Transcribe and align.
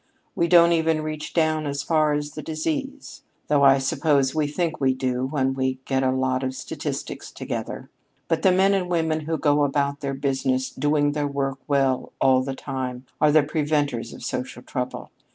We 0.35 0.47
don't 0.47 0.71
even 0.71 1.03
reach 1.03 1.31
down 1.31 1.67
as 1.67 1.83
far 1.83 2.13
as 2.13 2.31
the 2.31 2.41
disease 2.41 3.21
though 3.49 3.61
I 3.61 3.77
suppose 3.77 4.33
we 4.33 4.47
think 4.47 4.81
we 4.81 4.95
do 4.95 5.27
when 5.27 5.53
we 5.53 5.77
get 5.85 6.01
a 6.01 6.09
lot 6.09 6.41
of 6.41 6.55
statistics 6.55 7.29
together. 7.31 7.87
But 8.27 8.41
the 8.41 8.51
men 8.51 8.73
and 8.73 8.89
women 8.89 9.19
who 9.27 9.37
go 9.37 9.63
about 9.63 9.99
their 9.99 10.15
business, 10.15 10.71
doing 10.71 11.11
their 11.11 11.27
work 11.27 11.59
well 11.67 12.13
all 12.19 12.39
of 12.39 12.45
the 12.45 12.55
time, 12.55 13.05
are 13.21 13.31
the 13.31 13.43
preventers 13.43 14.11
of 14.11 14.23
social 14.23 14.63
trouble. 14.63 15.11